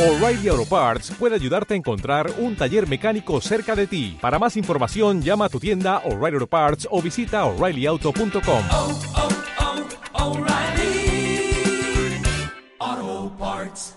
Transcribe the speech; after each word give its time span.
O'Reilly 0.00 0.48
Auto 0.48 0.64
Parts 0.64 1.10
puede 1.18 1.34
ayudarte 1.34 1.74
a 1.74 1.76
encontrar 1.76 2.32
un 2.38 2.56
taller 2.56 2.88
mecánico 2.88 3.38
cerca 3.42 3.76
de 3.76 3.86
ti. 3.86 4.16
Para 4.18 4.38
más 4.38 4.56
información, 4.56 5.20
llama 5.20 5.44
a 5.44 5.48
tu 5.50 5.60
tienda 5.60 5.98
O'Reilly 6.06 6.36
Auto 6.36 6.46
Parts 6.46 6.88
o 6.90 7.02
visita 7.02 7.44
oreillyauto.com. 7.44 8.64
oh, 8.72 8.98
oh, 12.80 13.36
Parts. 13.38 13.94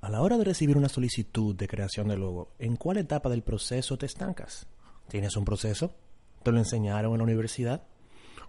A 0.00 0.10
la 0.10 0.22
hora 0.22 0.38
de 0.38 0.44
recibir 0.44 0.76
una 0.76 0.88
solicitud 0.88 1.54
de 1.54 1.68
creación 1.68 2.08
de 2.08 2.16
logo, 2.16 2.48
¿en 2.58 2.74
cuál 2.74 2.96
etapa 2.96 3.28
del 3.28 3.44
proceso 3.44 3.96
te 3.96 4.06
estancas? 4.06 4.66
¿Tienes 5.06 5.36
un 5.36 5.44
proceso? 5.44 5.92
¿Te 6.42 6.50
lo 6.50 6.58
enseñaron 6.58 7.12
en 7.12 7.18
la 7.18 7.24
universidad? 7.24 7.82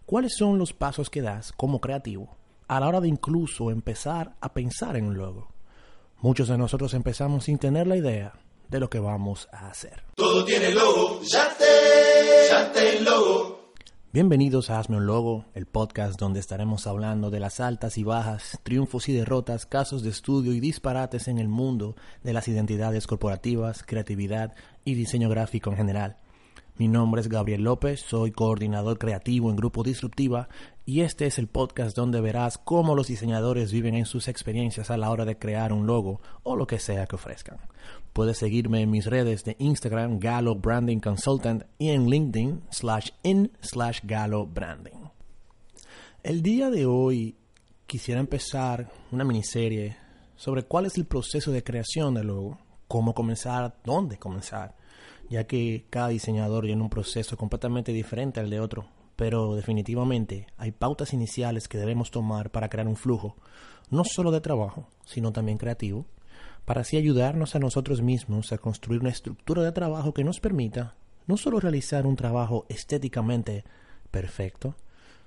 ¿Cuáles 0.08 0.34
son 0.36 0.58
los 0.58 0.74
pasos 0.74 1.12
que 1.12 1.22
das 1.22 1.52
como 1.52 1.80
creativo 1.80 2.36
a 2.68 2.80
la 2.80 2.88
hora 2.88 3.00
de 3.00 3.10
incluso 3.10 3.70
empezar 3.70 4.36
a 4.42 4.54
pensar 4.56 4.98
en 4.98 5.06
un 5.06 5.20
logo? 5.20 5.57
Muchos 6.20 6.48
de 6.48 6.58
nosotros 6.58 6.96
empezamos 6.96 7.44
sin 7.44 7.60
tener 7.60 7.86
la 7.86 7.96
idea 7.96 8.34
de 8.70 8.80
lo 8.80 8.90
que 8.90 8.98
vamos 8.98 9.48
a 9.52 9.70
hacer. 9.70 10.04
Todo 10.16 10.44
tiene 10.44 10.72
logo, 10.72 11.22
Yate, 11.22 12.50
Yate 12.50 13.02
Logo. 13.02 13.74
Bienvenidos 14.12 14.72
a 14.72 14.80
Hazme 14.80 14.98
un 14.98 15.06
Logo, 15.06 15.46
el 15.54 15.68
podcast 15.68 16.20
donde 16.20 16.40
estaremos 16.40 16.88
hablando 16.88 17.30
de 17.30 17.40
las 17.40 17.60
altas 17.60 18.00
y 18.00 18.04
bajas, 18.04 18.60
triunfos 18.64 19.10
y 19.10 19.14
derrotas, 19.14 19.68
casos 19.68 20.02
de 20.02 20.10
estudio 20.10 20.54
y 20.54 20.60
disparates 20.60 21.28
en 21.28 21.38
el 21.38 21.50
mundo 21.50 21.96
de 22.24 22.34
las 22.34 22.48
identidades 22.48 23.06
corporativas, 23.06 23.84
creatividad 23.84 24.56
y 24.84 24.96
diseño 24.96 25.30
gráfico 25.30 25.70
en 25.70 25.78
general. 25.78 26.18
Mi 26.80 26.88
nombre 26.88 27.22
es 27.22 27.30
Gabriel 27.30 27.62
López, 27.62 28.02
soy 28.02 28.32
coordinador 28.32 28.98
creativo 28.98 29.52
en 29.52 29.56
Grupo 29.56 29.84
Disruptiva 29.84 30.50
y 30.88 31.02
este 31.02 31.26
es 31.26 31.38
el 31.38 31.48
podcast 31.48 31.98
donde 31.98 32.22
verás 32.22 32.58
cómo 32.58 32.96
los 32.96 33.08
diseñadores 33.08 33.74
viven 33.74 33.94
en 33.94 34.06
sus 34.06 34.30
experiencias 34.30 34.90
a 34.90 34.96
la 34.96 35.12
hora 35.12 35.26
de 35.26 35.38
crear 35.38 35.74
un 35.74 35.86
logo 35.86 36.22
o 36.44 36.56
lo 36.56 36.66
que 36.66 36.80
sea 36.80 37.06
que 37.08 37.18
ofrezcan. 37.18 37.58
Puedes 38.14 38.38
seguirme 38.38 38.80
en 38.80 38.90
mis 38.90 39.06
redes 39.06 39.44
de 39.44 39.58
Instagram 39.60 40.18
Galo 40.18 40.56
Branding 40.56 41.00
Consultant 41.00 41.66
y 41.78 41.90
en 41.90 42.10
LinkedIn 42.10 42.64
slash 42.72 43.10
in 43.24 43.52
slash 43.60 44.00
Galo 44.04 44.46
Branding. 44.48 45.10
El 46.24 46.42
día 46.42 46.70
de 46.70 46.86
hoy 46.86 47.36
quisiera 47.86 48.22
empezar 48.22 48.90
una 49.12 49.26
miniserie 49.26 49.98
sobre 50.38 50.64
cuál 50.64 50.86
es 50.86 50.96
el 50.96 51.04
proceso 51.04 51.52
de 51.52 51.66
creación 51.66 52.14
del 52.14 52.28
logo, 52.28 52.60
cómo 52.88 53.14
comenzar, 53.14 53.76
dónde 53.84 54.18
comenzar 54.18 54.74
ya 55.30 55.46
que 55.46 55.86
cada 55.90 56.10
diseñador 56.10 56.66
tiene 56.66 56.82
un 56.82 56.90
proceso 56.90 57.38
completamente 57.38 57.92
diferente 57.92 58.40
al 58.40 58.50
de 58.50 58.60
otro, 58.60 58.88
pero 59.18 59.56
definitivamente 59.56 60.48
hay 60.58 60.72
pautas 60.72 61.12
iniciales 61.12 61.68
que 61.68 61.78
debemos 61.78 62.12
tomar 62.12 62.52
para 62.52 62.70
crear 62.70 62.88
un 62.88 62.96
flujo, 62.96 63.36
no 63.90 64.04
solo 64.06 64.32
de 64.32 64.40
trabajo, 64.40 64.88
sino 65.06 65.34
también 65.34 65.58
creativo, 65.58 66.06
para 66.64 66.82
así 66.82 66.98
ayudarnos 66.98 67.56
a 67.56 67.60
nosotros 67.60 68.02
mismos 68.02 68.54
a 68.54 68.60
construir 68.60 69.02
una 69.02 69.10
estructura 69.10 69.64
de 69.64 69.72
trabajo 69.72 70.14
que 70.14 70.24
nos 70.24 70.40
permita 70.40 70.96
no 71.26 71.36
solo 71.36 71.60
realizar 71.60 72.06
un 72.06 72.16
trabajo 72.16 72.66
estéticamente 72.70 73.66
perfecto, 74.12 74.76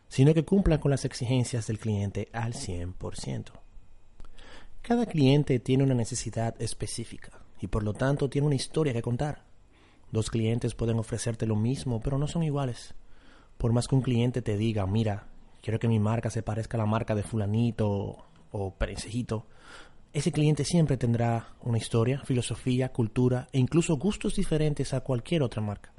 sino 0.08 0.34
que 0.34 0.44
cumpla 0.44 0.80
con 0.80 0.90
las 0.90 1.04
exigencias 1.04 1.66
del 1.66 1.78
cliente 1.78 2.28
al 2.32 2.54
100%. 2.54 3.52
Cada 4.82 5.06
cliente 5.06 5.58
tiene 5.58 5.84
una 5.84 5.94
necesidad 5.94 6.54
específica 6.62 7.42
y 7.60 7.66
por 7.66 7.82
lo 7.82 7.92
tanto 7.92 8.30
tiene 8.30 8.46
una 8.46 8.56
historia 8.56 8.92
que 8.92 9.02
contar. 9.02 9.44
Dos 10.12 10.30
clientes 10.30 10.74
pueden 10.74 10.98
ofrecerte 10.98 11.46
lo 11.46 11.56
mismo, 11.56 12.00
pero 12.00 12.18
no 12.18 12.28
son 12.28 12.44
iguales. 12.44 12.94
Por 13.60 13.74
más 13.74 13.88
que 13.88 13.94
un 13.94 14.00
cliente 14.00 14.40
te 14.40 14.56
diga, 14.56 14.86
mira, 14.86 15.26
quiero 15.60 15.78
que 15.78 15.86
mi 15.86 16.00
marca 16.00 16.30
se 16.30 16.42
parezca 16.42 16.78
a 16.78 16.80
la 16.80 16.86
marca 16.86 17.14
de 17.14 17.22
fulanito 17.22 18.16
o 18.52 18.74
perencejito, 18.74 19.44
ese 20.14 20.32
cliente 20.32 20.64
siempre 20.64 20.96
tendrá 20.96 21.50
una 21.60 21.76
historia, 21.76 22.22
filosofía, 22.24 22.90
cultura 22.90 23.48
e 23.52 23.58
incluso 23.58 23.98
gustos 23.98 24.36
diferentes 24.36 24.94
a 24.94 25.02
cualquier 25.02 25.42
otra 25.42 25.60
marca. 25.60 25.92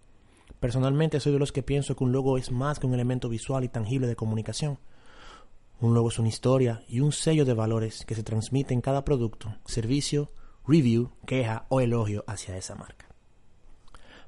Personalmente 0.59 1.19
soy 1.19 1.33
de 1.33 1.37
los 1.37 1.51
que 1.51 1.61
pienso 1.61 1.95
que 1.95 2.03
un 2.03 2.11
logo 2.11 2.39
es 2.39 2.49
más 2.51 2.79
que 2.79 2.87
un 2.87 2.95
elemento 2.95 3.29
visual 3.29 3.63
y 3.63 3.69
tangible 3.69 4.07
de 4.07 4.15
comunicación. 4.15 4.79
Un 5.81 5.93
logo 5.93 6.09
es 6.09 6.17
una 6.17 6.29
historia 6.29 6.83
y 6.87 7.01
un 7.01 7.11
sello 7.11 7.45
de 7.45 7.53
valores 7.53 8.05
que 8.05 8.15
se 8.15 8.23
transmite 8.23 8.73
en 8.73 8.81
cada 8.81 9.05
producto, 9.05 9.53
servicio, 9.65 10.31
review, 10.65 11.11
queja 11.27 11.67
o 11.69 11.79
elogio 11.79 12.23
hacia 12.25 12.57
esa 12.57 12.73
marca. 12.73 13.05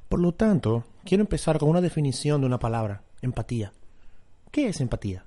Por 0.07 0.19
lo 0.19 0.35
tanto, 0.35 0.83
quiero 1.03 1.23
empezar 1.23 1.57
con 1.57 1.69
una 1.69 1.81
definición 1.81 2.39
de 2.39 2.45
una 2.45 2.59
palabra, 2.59 3.01
empatía. 3.23 3.73
¿Qué 4.51 4.67
es 4.67 4.81
empatía? 4.81 5.25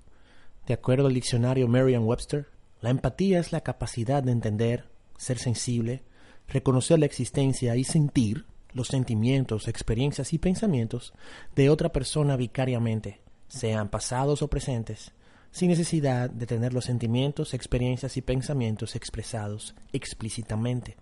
De 0.67 0.75
acuerdo 0.75 1.07
al 1.07 1.15
diccionario 1.15 1.67
Merriam-Webster, 1.67 2.47
la 2.81 2.91
empatía 2.91 3.41
es 3.41 3.53
la 3.53 3.63
capacidad 3.63 4.23
de 4.23 4.33
entender, 4.33 4.85
ser 5.17 5.39
sensible, 5.39 6.03
reconocer 6.47 6.99
la 6.99 7.07
existencia 7.07 7.75
y 7.75 7.85
sentir 7.85 8.45
los 8.73 8.89
sentimientos, 8.89 9.69
experiencias 9.69 10.33
y 10.35 10.39
pensamientos 10.39 11.15
de 11.55 11.71
otra 11.71 11.91
persona 11.91 12.37
vicariamente, 12.37 13.21
sean 13.49 13.89
pasados 13.89 14.43
o 14.43 14.49
presentes, 14.49 15.13
sin 15.51 15.71
necesidad 15.71 16.29
de 16.29 16.47
tener 16.47 16.75
los 16.75 16.85
sentimientos, 16.85 17.55
experiencias 17.55 18.19
y 18.19 18.21
pensamientos 18.21 18.95
expresados 18.95 19.75
explícitamente. 19.95 20.97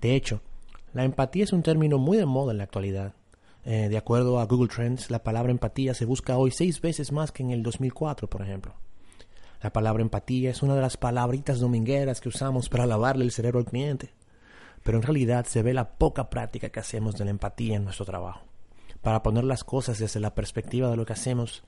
De 0.00 0.14
hecho, 0.14 0.40
la 0.94 1.04
empatía 1.04 1.44
es 1.44 1.52
un 1.52 1.62
término 1.62 1.98
muy 1.98 2.16
de 2.16 2.24
moda 2.24 2.52
en 2.52 2.58
la 2.58 2.64
actualidad. 2.64 3.14
Eh, 3.64 3.88
de 3.88 3.96
acuerdo 3.96 4.40
a 4.40 4.46
Google 4.46 4.68
Trends, 4.68 5.10
la 5.10 5.22
palabra 5.22 5.50
empatía 5.50 5.94
se 5.94 6.04
busca 6.04 6.36
hoy 6.36 6.50
seis 6.50 6.80
veces 6.80 7.12
más 7.12 7.32
que 7.32 7.42
en 7.42 7.50
el 7.50 7.62
2004, 7.62 8.28
por 8.28 8.42
ejemplo. 8.42 8.74
La 9.62 9.72
palabra 9.72 10.02
empatía 10.02 10.50
es 10.50 10.62
una 10.62 10.74
de 10.74 10.82
las 10.82 10.98
palabritas 10.98 11.60
domingueras 11.60 12.20
que 12.20 12.28
usamos 12.28 12.68
para 12.68 12.84
lavarle 12.84 13.24
el 13.24 13.32
cerebro 13.32 13.60
al 13.60 13.64
cliente, 13.64 14.10
pero 14.82 14.98
en 14.98 15.02
realidad 15.02 15.46
se 15.46 15.62
ve 15.62 15.72
la 15.72 15.88
poca 15.88 16.28
práctica 16.28 16.68
que 16.68 16.80
hacemos 16.80 17.14
de 17.14 17.24
la 17.24 17.30
empatía 17.30 17.76
en 17.76 17.84
nuestro 17.84 18.04
trabajo. 18.04 18.42
Para 19.00 19.22
poner 19.22 19.44
las 19.44 19.64
cosas 19.64 19.98
desde 19.98 20.20
la 20.20 20.34
perspectiva 20.34 20.90
de 20.90 20.96
lo 20.96 21.06
que 21.06 21.14
hacemos, 21.14 21.62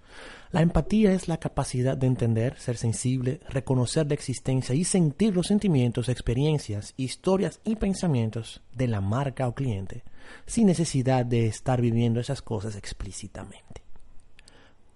la 0.52 0.62
empatía 0.62 1.12
es 1.12 1.28
la 1.28 1.38
capacidad 1.38 1.96
de 1.96 2.06
entender, 2.06 2.58
ser 2.58 2.76
sensible, 2.76 3.40
reconocer 3.48 4.06
la 4.06 4.14
existencia 4.14 4.74
y 4.74 4.84
sentir 4.84 5.34
los 5.34 5.46
sentimientos, 5.46 6.10
experiencias, 6.10 6.92
historias 6.96 7.60
y 7.64 7.76
pensamientos 7.76 8.62
de 8.74 8.88
la 8.88 9.00
marca 9.00 9.48
o 9.48 9.54
cliente, 9.54 10.02
sin 10.46 10.66
necesidad 10.66 11.24
de 11.26 11.46
estar 11.46 11.80
viviendo 11.80 12.20
esas 12.20 12.42
cosas 12.42 12.76
explícitamente. 12.76 13.82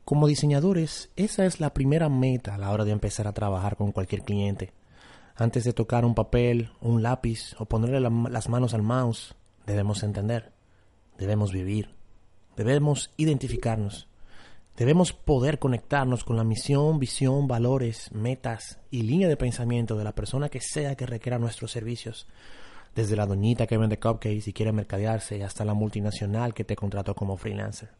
Como 0.04 0.26
diseñadores, 0.26 1.10
esa 1.16 1.46
es 1.46 1.60
la 1.60 1.72
primera 1.72 2.08
meta 2.08 2.54
a 2.54 2.58
la 2.58 2.70
hora 2.72 2.84
de 2.84 2.90
empezar 2.90 3.28
a 3.28 3.32
trabajar 3.32 3.76
con 3.76 3.92
cualquier 3.92 4.22
cliente. 4.22 4.72
Antes 5.36 5.64
de 5.64 5.72
tocar 5.72 6.04
un 6.04 6.14
papel, 6.14 6.70
un 6.80 7.02
lápiz 7.02 7.54
o 7.58 7.66
ponerle 7.66 8.00
la, 8.00 8.10
las 8.28 8.48
manos 8.48 8.74
al 8.74 8.82
mouse, 8.82 9.34
debemos 9.66 10.02
entender, 10.02 10.52
debemos 11.16 11.52
vivir, 11.52 11.90
debemos 12.56 13.12
identificarnos, 13.16 14.08
debemos 14.76 15.12
poder 15.12 15.58
conectarnos 15.58 16.24
con 16.24 16.36
la 16.36 16.44
misión, 16.44 16.98
visión, 16.98 17.46
valores, 17.46 18.10
metas 18.12 18.78
y 18.90 19.02
línea 19.02 19.28
de 19.28 19.36
pensamiento 19.36 19.96
de 19.96 20.04
la 20.04 20.14
persona 20.14 20.48
que 20.48 20.60
sea 20.60 20.96
que 20.96 21.06
requiera 21.06 21.38
nuestros 21.38 21.70
servicios, 21.70 22.26
desde 22.94 23.16
la 23.16 23.26
doñita 23.26 23.66
que 23.66 23.78
vende 23.78 23.98
cupcakes 23.98 24.48
y 24.48 24.52
quiere 24.52 24.72
mercadearse 24.72 25.42
hasta 25.44 25.64
la 25.64 25.74
multinacional 25.74 26.54
que 26.54 26.64
te 26.64 26.76
contrató 26.76 27.14
como 27.14 27.36
freelancer. 27.36 27.90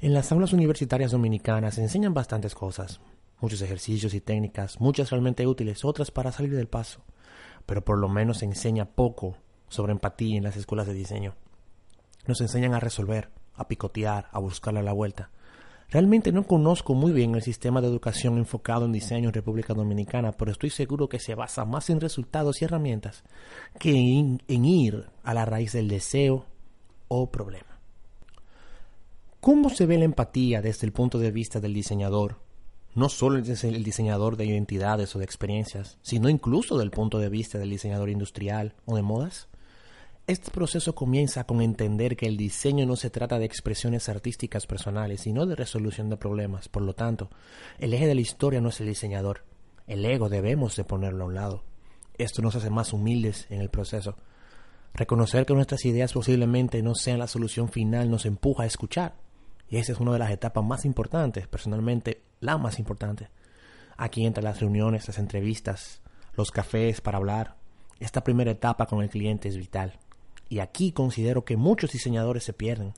En 0.00 0.12
las 0.12 0.30
aulas 0.30 0.52
universitarias 0.52 1.12
dominicanas 1.12 1.76
se 1.76 1.82
enseñan 1.82 2.12
bastantes 2.12 2.54
cosas, 2.54 3.00
muchos 3.40 3.62
ejercicios 3.62 4.12
y 4.14 4.20
técnicas, 4.20 4.80
muchas 4.80 5.10
realmente 5.10 5.46
útiles, 5.46 5.84
otras 5.84 6.10
para 6.10 6.32
salir 6.32 6.54
del 6.54 6.68
paso, 6.68 7.00
pero 7.64 7.84
por 7.84 7.98
lo 7.98 8.08
menos 8.08 8.38
se 8.38 8.44
enseña 8.44 8.84
poco 8.84 9.36
sobre 9.68 9.92
empatía 9.92 10.36
en 10.36 10.44
las 10.44 10.56
escuelas 10.56 10.86
de 10.86 10.94
diseño. 10.94 11.34
Nos 12.26 12.40
enseñan 12.40 12.74
a 12.74 12.80
resolver, 12.80 13.30
a 13.54 13.68
picotear, 13.68 14.28
a 14.32 14.38
buscarle 14.38 14.82
la 14.82 14.92
vuelta. 14.92 15.30
Realmente 15.88 16.32
no 16.32 16.44
conozco 16.44 16.94
muy 16.94 17.12
bien 17.12 17.36
el 17.36 17.42
sistema 17.42 17.80
de 17.80 17.86
educación 17.86 18.38
enfocado 18.38 18.86
en 18.86 18.92
diseño 18.92 19.28
en 19.28 19.34
República 19.34 19.72
Dominicana, 19.72 20.32
pero 20.32 20.50
estoy 20.50 20.70
seguro 20.70 21.08
que 21.08 21.20
se 21.20 21.36
basa 21.36 21.64
más 21.64 21.90
en 21.90 22.00
resultados 22.00 22.60
y 22.60 22.64
herramientas 22.64 23.22
que 23.78 23.92
en, 23.92 24.40
ir 24.48 25.06
a 25.22 25.32
la 25.32 25.44
raíz 25.44 25.72
del 25.72 25.86
deseo 25.86 26.46
o 27.06 27.30
problema. 27.30 27.78
¿Cómo 29.38 29.70
se 29.70 29.86
ve 29.86 29.96
la 29.96 30.04
empatía 30.04 30.60
desde 30.60 30.86
el 30.86 30.92
punto 30.92 31.20
de 31.20 31.30
vista 31.30 31.60
del 31.60 31.74
diseñador? 31.74 32.40
No 32.96 33.08
solo 33.08 33.40
desde 33.40 33.68
el 33.68 33.84
diseñador 33.84 34.36
de 34.36 34.46
identidades 34.46 35.14
o 35.14 35.20
de 35.20 35.24
experiencias, 35.24 35.98
sino 36.02 36.28
incluso 36.28 36.78
del 36.78 36.90
punto 36.90 37.20
de 37.20 37.28
vista 37.28 37.58
del 37.58 37.70
diseñador 37.70 38.10
industrial 38.10 38.74
o 38.86 38.96
de 38.96 39.02
modas. 39.02 39.48
Este 40.28 40.50
proceso 40.50 40.96
comienza 40.96 41.44
con 41.44 41.62
entender 41.62 42.16
que 42.16 42.26
el 42.26 42.36
diseño 42.36 42.84
no 42.84 42.96
se 42.96 43.10
trata 43.10 43.38
de 43.38 43.44
expresiones 43.44 44.08
artísticas 44.08 44.66
personales, 44.66 45.20
sino 45.20 45.46
de 45.46 45.54
resolución 45.54 46.10
de 46.10 46.16
problemas. 46.16 46.68
Por 46.68 46.82
lo 46.82 46.94
tanto, 46.94 47.30
el 47.78 47.94
eje 47.94 48.08
de 48.08 48.16
la 48.16 48.22
historia 48.22 48.60
no 48.60 48.70
es 48.70 48.80
el 48.80 48.88
diseñador. 48.88 49.44
El 49.86 50.04
ego 50.04 50.28
debemos 50.28 50.74
de 50.74 50.82
ponerlo 50.82 51.22
a 51.22 51.26
un 51.28 51.34
lado. 51.34 51.62
Esto 52.18 52.42
nos 52.42 52.56
hace 52.56 52.70
más 52.70 52.92
humildes 52.92 53.46
en 53.50 53.60
el 53.60 53.70
proceso. 53.70 54.16
Reconocer 54.94 55.46
que 55.46 55.54
nuestras 55.54 55.84
ideas 55.84 56.12
posiblemente 56.12 56.82
no 56.82 56.96
sean 56.96 57.20
la 57.20 57.28
solución 57.28 57.68
final 57.68 58.10
nos 58.10 58.26
empuja 58.26 58.64
a 58.64 58.66
escuchar. 58.66 59.14
Y 59.68 59.76
esa 59.76 59.92
es 59.92 60.00
una 60.00 60.12
de 60.12 60.18
las 60.18 60.32
etapas 60.32 60.64
más 60.64 60.84
importantes, 60.84 61.46
personalmente 61.46 62.22
la 62.40 62.58
más 62.58 62.80
importante. 62.80 63.28
Aquí 63.96 64.26
entran 64.26 64.42
las 64.42 64.58
reuniones, 64.58 65.06
las 65.06 65.18
entrevistas, 65.18 66.00
los 66.34 66.50
cafés 66.50 67.00
para 67.00 67.18
hablar, 67.18 67.54
Esta 68.00 68.22
primera 68.24 68.50
etapa 68.50 68.86
con 68.86 69.02
el 69.02 69.08
cliente 69.08 69.48
es 69.48 69.56
vital. 69.56 69.98
Y 70.48 70.60
aquí 70.60 70.92
considero 70.92 71.44
que 71.44 71.56
muchos 71.56 71.92
diseñadores 71.92 72.44
se 72.44 72.52
pierden. 72.52 72.94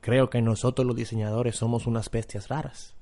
Creo 0.00 0.28
que 0.28 0.42
nosotros 0.42 0.86
los 0.86 0.96
diseñadores 0.96 1.56
somos 1.56 1.86
unas 1.86 2.10
bestias 2.10 2.48
raras. 2.48 2.94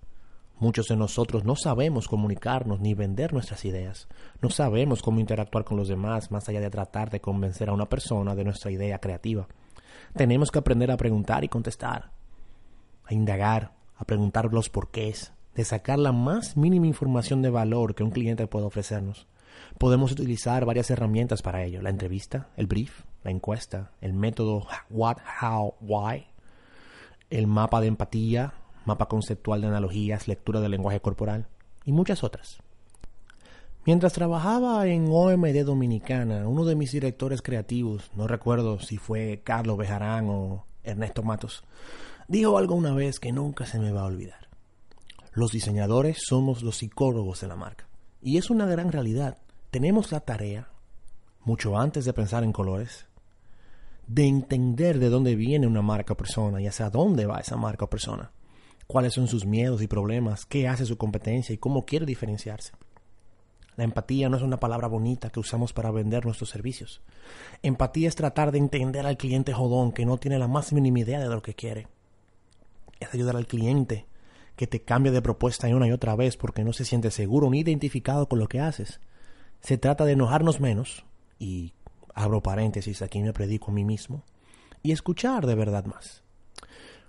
Muchos 0.59 0.87
de 0.87 0.97
nosotros 0.97 1.45
no 1.45 1.57
sabemos 1.57 2.07
comunicarnos 2.07 2.79
ni 2.79 2.95
vender 2.95 3.33
nuestras 3.33 3.65
ideas. 3.65 4.07
No 4.41 4.51
sabemos 4.51 5.03
cómo 5.03 5.19
interactuar 5.19 5.65
con 5.65 5.77
los 5.77 5.89
demás 5.89 6.31
más 6.31 6.49
allá 6.49 6.61
de 6.61 6.71
tratar 6.71 7.11
de 7.11 7.21
convencer 7.21 7.69
a 7.69 7.73
una 7.73 7.89
persona 7.89 8.37
de 8.37 8.45
nuestra 8.45 8.71
idea 8.71 9.01
creativa. 9.01 9.49
Tenemos 10.15 10.53
que 10.53 10.61
aprender 10.61 10.93
a 10.93 10.97
preguntar 10.97 11.43
y 11.43 11.49
contestar, 11.49 12.13
a 13.05 13.13
indagar, 13.13 13.73
a 13.97 14.05
preguntar 14.05 14.53
los 14.53 14.69
porqués, 14.69 15.33
de 15.57 15.65
sacar 15.65 15.99
la 15.99 16.13
más 16.13 16.57
mínima 16.57 16.87
información 16.87 17.43
de 17.43 17.51
valor 17.51 17.97
que 17.97 18.05
un 18.05 18.13
cliente 18.13 18.47
pueda 18.47 18.67
ofrecernos. 18.67 19.27
Podemos 19.79 20.13
utilizar 20.13 20.65
varias 20.65 20.91
herramientas 20.91 21.43
para 21.43 21.65
ello, 21.65 21.83
la 21.83 21.91
entrevista, 21.91 22.51
el 22.57 22.67
brief, 22.67 23.03
la 23.25 23.31
encuesta, 23.31 23.93
el 24.01 24.13
método 24.13 24.67
what, 24.91 25.19
how, 25.43 25.75
why, 25.81 26.27
el 27.31 27.47
mapa 27.47 27.81
de 27.81 27.87
empatía, 27.87 28.55
mapa 28.85 29.07
conceptual 29.07 29.61
de 29.61 29.69
analogías, 29.69 30.29
lectura 30.29 30.61
del 30.61 30.73
lenguaje 30.73 31.01
corporal 31.01 31.47
y 31.85 31.93
muchas 31.93 32.25
otras. 32.25 32.59
Mientras 33.85 34.13
trabajaba 34.13 34.87
en 34.87 35.09
OMD 35.11 35.65
Dominicana, 35.65 36.47
uno 36.47 36.65
de 36.65 36.77
mis 36.77 36.93
directores 36.93 37.43
creativos, 37.43 38.11
no 38.15 38.29
recuerdo 38.29 38.79
si 38.79 38.97
fue 38.97 39.41
Carlos 39.43 39.77
Bejarán 39.77 40.29
o 40.29 40.65
Ernesto 40.85 41.25
Matos, 41.25 41.65
dijo 42.29 42.59
algo 42.59 42.77
una 42.77 42.95
vez 42.95 43.19
que 43.19 43.33
nunca 43.33 43.67
se 43.67 43.81
me 43.81 43.91
va 43.91 44.03
a 44.03 44.07
olvidar. 44.07 44.49
Los 45.33 45.51
diseñadores 45.51 46.19
somos 46.25 46.63
los 46.63 46.77
psicólogos 46.77 47.41
de 47.41 47.49
la 47.49 47.57
marca. 47.57 47.89
Y 48.21 48.37
es 48.37 48.51
una 48.51 48.67
gran 48.67 48.93
realidad. 48.93 49.39
Tenemos 49.71 50.13
la 50.13 50.21
tarea, 50.21 50.69
mucho 51.45 51.77
antes 51.77 52.05
de 52.05 52.13
pensar 52.13 52.45
en 52.45 52.53
colores, 52.53 53.07
de 54.15 54.27
entender 54.27 54.99
de 54.99 55.09
dónde 55.09 55.37
viene 55.37 55.67
una 55.67 55.83
marca 55.83 56.13
o 56.13 56.17
persona 56.17 56.61
y 56.61 56.67
hacia 56.67 56.91
dónde 56.91 57.27
va 57.27 57.39
esa 57.39 57.57
marca 57.57 57.87
o 57.87 57.91
persona 57.91 58.33
cuáles 58.93 59.15
son 59.15 59.27
sus 59.27 59.47
miedos 59.47 59.81
y 59.81 59.87
problemas, 59.87 60.45
qué 60.45 60.69
hace 60.69 60.85
su 60.85 60.99
competencia 60.99 61.55
y 61.55 61.59
cómo 61.59 61.87
quiere 61.87 62.05
diferenciarse. 62.05 62.73
La 63.77 63.85
empatía 63.85 64.29
no 64.29 64.37
es 64.37 64.43
una 64.43 64.61
palabra 64.61 64.87
bonita 64.87 65.31
que 65.31 65.41
usamos 65.41 65.73
para 65.73 65.91
vender 65.91 66.27
nuestros 66.27 66.51
servicios. 66.51 67.01
Empatía 67.63 68.09
es 68.09 68.17
tratar 68.17 68.53
de 68.53 68.59
entender 68.59 69.07
al 69.07 69.17
cliente 69.17 69.55
jodón 69.55 69.93
que 69.93 70.05
no 70.05 70.19
tiene 70.19 70.39
la 70.39 70.47
más 70.47 70.75
mínima 70.75 71.01
idea 71.01 71.21
de 71.21 71.29
lo 71.29 71.41
que 71.41 71.55
quiere. 71.55 71.89
Es 73.01 73.15
ayudar 73.15 73.37
al 73.37 73.47
cliente 73.47 74.07
que 74.57 74.67
te 74.67 74.83
cambia 74.83 75.11
de 75.11 75.23
propuesta 75.23 75.69
una 75.69 75.89
y 75.89 75.93
otra 75.93 76.15
vez 76.15 76.37
porque 76.37 76.63
no 76.63 76.75
se 76.75 76.85
siente 76.85 77.11
seguro 77.11 77.49
ni 77.49 77.61
identificado 77.61 78.29
con 78.29 78.39
lo 78.39 78.47
que 78.47 78.61
haces. 78.61 79.01
Se 79.61 79.79
trata 79.79 80.05
de 80.05 80.13
enojarnos 80.13 80.61
menos, 80.61 81.07
y 81.39 81.73
abro 82.15 82.43
paréntesis, 82.43 83.03
aquí 83.03 83.21
me 83.23 83.33
predico 83.33 83.71
a 83.71 83.75
mí 83.75 83.85
mismo, 83.85 84.25
y 84.83 84.93
escuchar 84.93 85.47
de 85.47 85.55
verdad 85.55 85.85
más. 85.85 86.23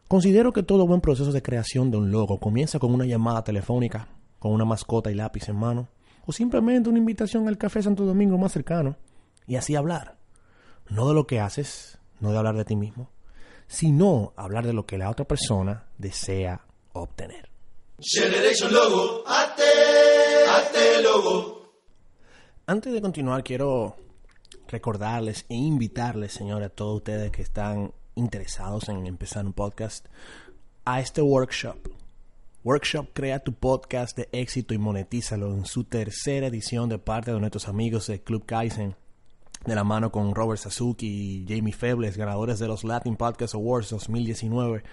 Considero 0.08 0.54
que 0.54 0.64
todo 0.64 0.86
buen 0.86 1.02
proceso 1.02 1.32
de 1.32 1.42
creación 1.42 1.90
de 1.90 1.98
un 1.98 2.12
logo 2.12 2.40
comienza 2.40 2.80
con 2.80 2.94
una 2.94 3.06
llamada 3.06 3.44
telefónica, 3.44 4.10
con 4.40 4.52
una 4.52 4.66
mascota 4.66 5.12
y 5.12 5.16
lápiz 5.16 5.50
en 5.50 5.56
mano, 5.56 5.90
o 6.26 6.32
simplemente 6.32 6.90
una 6.90 7.00
invitación 7.00 7.48
al 7.48 7.58
café 7.58 7.82
Santo 7.82 8.06
Domingo 8.06 8.38
más 8.38 8.52
cercano, 8.52 8.98
y 9.48 9.56
así 9.56 9.76
hablar. 9.76 10.18
No 10.90 11.08
de 11.08 11.14
lo 11.14 11.26
que 11.26 11.40
haces, 11.40 12.00
no 12.20 12.32
de 12.32 12.38
hablar 12.38 12.56
de 12.56 12.66
ti 12.66 12.76
mismo, 12.76 13.10
sino 13.68 14.34
hablar 14.36 14.66
de 14.66 14.74
lo 14.74 14.86
que 14.86 14.98
la 14.98 15.10
otra 15.10 15.26
persona 15.26 15.86
desea 15.98 16.66
obtener. 16.94 17.50
Generation 18.00 18.74
Logo, 18.74 19.24
ate, 19.26 19.64
ate 20.50 21.02
logo. 21.02 21.74
Antes 22.66 22.94
de 22.94 23.02
continuar, 23.02 23.44
quiero 23.44 23.96
recordarles 24.68 25.46
e 25.50 25.56
invitarles, 25.56 26.34
señores, 26.34 26.68
a 26.68 26.74
todos 26.74 26.98
ustedes 26.98 27.32
que 27.32 27.42
están 27.42 27.94
interesados 28.16 28.90
en 28.90 29.08
empezar 29.08 29.46
un 29.46 29.54
podcast 29.54 30.08
a 30.86 31.00
este 31.00 31.22
workshop. 31.22 31.78
Workshop 32.64 33.08
Crea 33.14 33.40
tu 33.40 33.54
podcast 33.54 34.16
de 34.18 34.30
éxito 34.32 34.74
y 34.74 34.78
monetízalo 34.78 35.54
en 35.54 35.66
su 35.66 35.84
tercera 35.84 36.48
edición 36.48 36.88
de 36.88 36.98
parte 36.98 37.34
de 37.34 37.40
nuestros 37.40 37.68
amigos 37.68 38.08
de 38.08 38.22
Club 38.22 38.46
Kaizen, 38.46 38.96
de 39.66 39.76
la 39.76 39.84
mano 39.84 40.12
con 40.12 40.36
Robert 40.36 40.60
Sasuki 40.60 41.08
y 41.08 41.46
Jamie 41.48 41.74
Febles, 41.74 42.18
ganadores 42.18 42.60
de 42.60 42.68
los 42.68 42.84
Latin 42.84 43.16
Podcast 43.16 43.56
Awards 43.56 43.90
2019, 43.92 44.84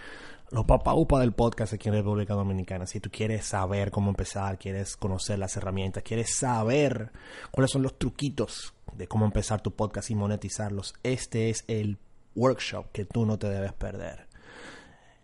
los 0.51 0.65
papaupa 0.65 1.21
del 1.21 1.33
podcast 1.33 1.73
aquí 1.73 1.89
en 1.89 1.95
República 1.95 2.35
Dominicana. 2.35 2.87
Si 2.87 3.01
tú 3.01 3.11
quieres 3.11 3.45
saber 3.47 3.91
cómo 3.91 4.11
empezar, 4.11 4.59
quieres 4.59 4.97
conocer 4.97 5.39
las 5.39 5.57
herramientas, 5.57 6.03
quieres 6.03 6.35
saber 6.37 7.11
cuáles 7.51 7.71
son 7.71 7.83
los 7.83 7.99
truquitos 7.99 8.75
de 8.97 9.09
cómo 9.09 9.25
empezar 9.25 9.61
tu 9.61 9.73
podcast 9.73 10.11
y 10.11 10.15
monetizarlos, 10.15 10.95
este 11.03 11.51
es 11.51 11.65
el 11.69 11.99
workshop 12.35 12.87
que 12.93 13.05
tú 13.05 13.27
no 13.27 13.39
te 13.39 13.49
debes 13.49 13.73
perder. 13.73 14.27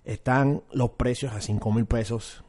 Están 0.04 0.62
los 0.72 0.90
precios 0.90 1.32
a 1.32 1.40
5 1.40 1.72
mil 1.72 1.86
pesos 1.86 2.44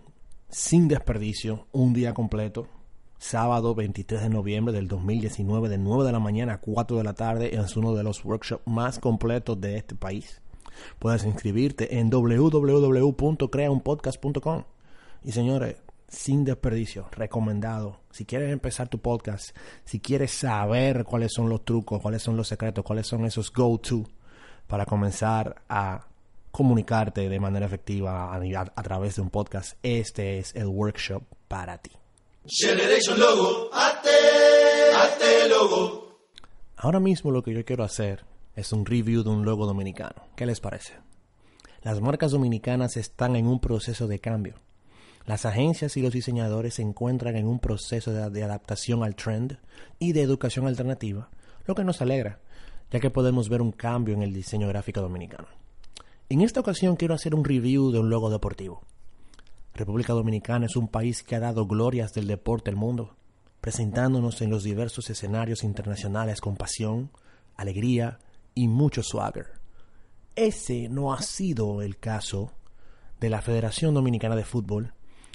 sin 0.50 0.88
desperdicio, 0.88 1.68
un 1.72 1.94
día 1.94 2.14
completo, 2.14 2.68
sábado 3.18 3.76
23 3.76 4.22
de 4.22 4.30
noviembre 4.30 4.74
del 4.74 4.88
2019 4.88 5.70
de 5.70 5.78
9 5.78 6.06
de 6.06 6.12
la 6.12 6.20
mañana 6.20 6.54
a 6.54 6.60
4 6.60 6.98
de 6.98 7.04
la 7.04 7.14
tarde 7.14 7.56
es 7.56 7.78
uno 7.78 7.96
de 7.96 8.04
los 8.04 8.24
workshops 8.24 8.62
más 8.66 9.00
completos 9.00 9.60
de 9.60 9.78
este 9.78 9.96
país. 9.96 10.42
Puedes 11.00 11.26
inscribirte 11.26 11.98
en 12.00 12.10
www.creaunpodcast.com. 12.10 14.64
Y 15.24 15.32
señores, 15.32 15.78
sin 16.08 16.44
desperdicio, 16.44 17.08
recomendado. 17.12 18.00
Si 18.12 18.26
quieres 18.26 18.52
empezar 18.52 18.88
tu 18.88 19.00
podcast, 19.00 19.56
si 19.84 20.00
quieres 20.00 20.32
saber 20.32 21.04
cuáles 21.04 21.34
son 21.34 21.50
los 21.50 21.66
trucos, 21.66 22.02
cuáles 22.02 22.22
son 22.22 22.38
los 22.38 22.48
secretos, 22.48 22.86
cuáles 22.86 23.08
son 23.08 23.26
esos 23.26 23.52
go-to 23.52 24.04
para 24.68 24.86
comenzar 24.86 25.64
a 25.70 26.08
comunicarte 26.52 27.30
de 27.30 27.40
manera 27.40 27.66
efectiva 27.66 28.34
a, 28.34 28.84
través 28.84 29.16
de 29.16 29.22
un 29.22 29.30
podcast, 29.30 29.78
este 29.84 30.40
es 30.40 30.56
el 30.56 30.68
workshop 30.68 31.24
para 31.48 31.78
ti. 31.78 31.92
Generation 32.50 33.20
Logo, 33.20 33.70
ate, 33.74 34.10
ate 34.96 35.50
logo. 35.50 36.18
Ahora 36.78 37.02
mismo 37.02 37.30
lo 37.30 37.44
que 37.44 37.54
yo 37.54 37.66
quiero 37.66 37.84
hacer 37.84 38.24
es 38.56 38.72
un 38.72 38.86
review 38.86 39.22
de 39.24 39.30
un 39.30 39.44
logo 39.44 39.66
dominicano. 39.66 40.16
¿Qué 40.38 40.46
les 40.46 40.62
parece? 40.62 40.94
Las 41.82 42.00
marcas 42.00 42.32
dominicanas 42.32 42.96
están 42.96 43.36
en 43.36 43.48
un 43.48 43.60
proceso 43.60 44.08
de 44.08 44.20
cambio. 44.20 44.56
Las 45.26 45.46
agencias 45.46 45.98
y 45.98 46.02
los 46.02 46.14
diseñadores 46.14 46.76
se 46.76 46.84
encuentran 46.84 47.36
en 47.36 47.48
un 47.48 47.60
proceso 47.60 48.14
de, 48.14 48.30
de 48.30 48.44
adaptación 48.44 49.04
al 49.04 49.18
trend 49.18 49.60
y 50.00 50.14
de 50.14 50.22
educación 50.22 50.68
alternativa, 50.68 51.30
lo 51.66 51.76
que 51.76 51.84
nos 51.84 52.02
alegra, 52.02 52.40
ya 52.92 53.02
que 53.02 53.10
podemos 53.10 53.50
ver 53.50 53.62
un 53.62 53.74
cambio 53.74 54.16
en 54.16 54.24
el 54.24 54.34
diseño 54.34 54.70
gráfico 54.70 55.02
dominicano. 55.02 55.50
En 56.30 56.40
esta 56.40 56.62
ocasión 56.62 56.96
quiero 56.96 57.14
hacer 57.14 57.36
un 57.36 57.44
review 57.44 57.92
de 57.92 58.00
un 58.00 58.10
logo 58.10 58.30
deportivo. 58.30 58.84
República 59.78 60.14
Dominicana 60.14 60.66
es 60.66 60.76
un 60.76 60.88
país 60.88 61.24
que 61.24 61.36
ha 61.36 61.40
dado 61.40 61.66
glorias 61.68 62.14
del 62.14 62.28
deporte 62.28 62.70
al 62.70 62.76
mundo, 62.76 63.16
presentándonos 63.62 64.42
en 64.42 64.50
los 64.50 64.64
diversos 64.64 65.10
escenarios 65.10 65.64
internacionales 65.64 66.42
con 66.42 66.58
pasión, 66.58 67.12
alegría 67.56 68.20
y 68.54 68.68
mucho 68.68 69.04
swagger. 69.04 69.48
Ese 70.36 70.90
no 70.90 71.14
ha 71.14 71.22
sido 71.22 71.82
el 71.82 71.98
caso 71.98 72.52
de 73.20 73.30
la 73.30 73.42
Federación 73.42 73.94
Dominicana 73.94 74.36
de 74.36 74.44
Fútbol 74.44 74.94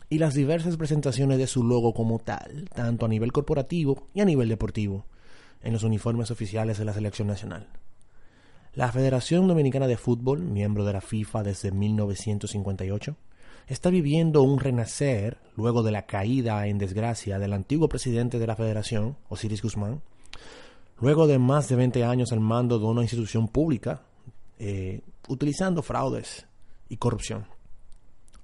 y 0.08 0.18
las 0.18 0.34
diversas 0.34 0.76
presentaciones 0.76 1.38
de 1.38 1.46
su 1.46 1.64
logo 1.64 1.94
como 1.94 2.18
tal, 2.18 2.68
tanto 2.74 3.06
a 3.06 3.08
nivel 3.08 3.32
corporativo 3.32 4.06
y 4.12 4.20
a 4.20 4.24
nivel 4.24 4.48
deportivo 4.48 5.06
en 5.62 5.72
los 5.72 5.84
uniformes 5.84 6.30
oficiales 6.30 6.78
de 6.78 6.84
la 6.84 6.92
selección 6.92 7.28
nacional. 7.28 7.68
La 8.74 8.90
Federación 8.90 9.48
Dominicana 9.48 9.86
de 9.86 9.96
Fútbol, 9.96 10.40
miembro 10.42 10.84
de 10.84 10.92
la 10.94 11.00
FIFA 11.00 11.42
desde 11.42 11.72
1958, 11.72 13.16
está 13.66 13.90
viviendo 13.90 14.42
un 14.42 14.58
renacer 14.58 15.38
luego 15.56 15.82
de 15.82 15.92
la 15.92 16.06
caída 16.06 16.66
en 16.66 16.78
desgracia 16.78 17.38
del 17.38 17.52
antiguo 17.52 17.88
presidente 17.88 18.38
de 18.38 18.46
la 18.46 18.56
Federación, 18.56 19.16
Osiris 19.28 19.62
Guzmán, 19.62 20.02
luego 21.00 21.26
de 21.26 21.38
más 21.38 21.68
de 21.68 21.76
20 21.76 22.04
años 22.04 22.32
al 22.32 22.40
mando 22.40 22.78
de 22.78 22.86
una 22.86 23.02
institución 23.02 23.48
pública, 23.48 24.02
eh, 24.58 25.00
utilizando 25.28 25.82
fraudes 25.82 26.46
y 26.88 26.96
corrupción. 26.96 27.46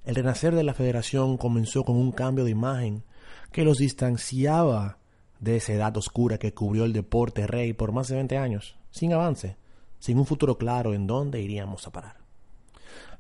El 0.04 0.14
renacer 0.14 0.54
de 0.54 0.64
la 0.64 0.75
Federación 0.75 1.37
comenzó 1.37 1.84
con 1.84 1.96
un 1.96 2.12
cambio 2.12 2.44
de 2.44 2.50
imagen 2.50 3.04
que 3.52 3.64
los 3.64 3.78
distanciaba 3.78 4.98
de 5.40 5.56
esa 5.56 5.72
edad 5.72 5.96
oscura 5.96 6.38
que 6.38 6.54
cubrió 6.54 6.84
el 6.84 6.92
deporte 6.92 7.46
rey 7.46 7.72
por 7.72 7.92
más 7.92 8.08
de 8.08 8.16
20 8.16 8.38
años, 8.38 8.76
sin 8.90 9.12
avance, 9.12 9.56
sin 9.98 10.18
un 10.18 10.26
futuro 10.26 10.58
claro 10.58 10.94
en 10.94 11.06
dónde 11.06 11.40
iríamos 11.40 11.87
a 11.87 11.90
parar. 11.90 12.27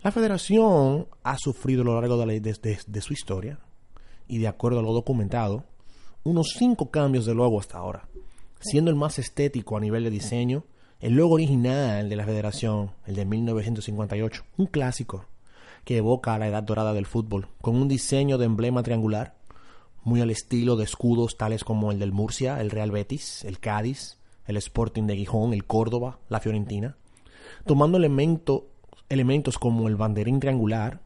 La 0.00 0.12
federación 0.12 1.08
ha 1.24 1.36
sufrido 1.38 1.82
a 1.82 1.84
lo 1.84 2.00
largo 2.00 2.24
de, 2.24 3.00
su 3.00 3.12
historia, 3.12 3.58
y 4.28 4.38
de 4.38 4.46
acuerdo 4.46 4.78
a 4.78 4.82
lo 4.82 4.92
documentado, 4.92 5.64
unos 6.22 6.54
cinco 6.56 6.92
cambios 6.92 7.26
de 7.26 7.34
logo 7.34 7.58
hasta 7.58 7.78
ahora, 7.78 8.08
siendo 8.60 8.92
el 8.92 8.96
más 8.96 9.18
estético 9.18 9.76
a 9.76 9.80
nivel 9.80 10.04
de 10.04 10.10
diseño, 10.10 10.64
el 11.00 11.14
logo 11.14 11.34
original 11.34 12.08
de 12.08 12.14
la 12.14 12.24
federación, 12.24 12.92
el 13.06 13.16
de 13.16 13.24
1958, 13.24 14.44
un 14.56 14.66
clásico 14.66 15.24
que 15.84 15.96
evoca 15.96 16.34
a 16.34 16.38
la 16.38 16.46
edad 16.46 16.62
dorada 16.62 16.92
del 16.92 17.06
fútbol, 17.06 17.48
con 17.60 17.74
un 17.74 17.88
diseño 17.88 18.38
de 18.38 18.44
emblema 18.44 18.84
triangular 18.84 19.34
muy 20.04 20.20
al 20.20 20.30
estilo 20.30 20.76
de 20.76 20.84
escudos 20.84 21.36
tales 21.36 21.64
como 21.64 21.90
el 21.90 21.98
del 21.98 22.12
Murcia, 22.12 22.60
el 22.60 22.70
Real 22.70 22.92
Betis, 22.92 23.44
el 23.44 23.58
Cádiz, 23.58 24.16
el 24.46 24.58
Sporting 24.58 25.08
de 25.08 25.16
Gijón, 25.16 25.52
el 25.52 25.64
Córdoba, 25.64 26.20
la 26.28 26.38
Fiorentina, 26.38 26.96
tomando 27.66 27.98
elementos 27.98 28.62
como 29.58 29.88
el 29.88 29.96
banderín 29.96 30.40
triangular, 30.40 31.00